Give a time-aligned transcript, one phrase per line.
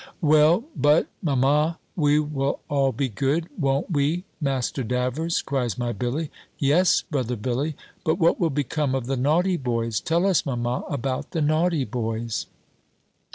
[0.23, 6.31] "Well, but, mamma, we will all be good: Won't we, Master Davers?" cries my Billy.
[6.57, 7.75] "Yes, brother Billy.
[8.03, 9.99] But what will become of the naughty boys?
[9.99, 12.47] Tell us, mamma, about the naughty boys!"